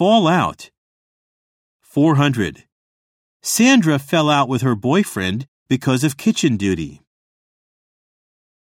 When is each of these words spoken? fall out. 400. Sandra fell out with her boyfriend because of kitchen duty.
fall 0.00 0.26
out. 0.26 0.70
400. 1.82 2.64
Sandra 3.42 3.98
fell 3.98 4.30
out 4.30 4.48
with 4.48 4.62
her 4.62 4.74
boyfriend 4.74 5.46
because 5.68 6.04
of 6.04 6.16
kitchen 6.16 6.56
duty. 6.56 7.02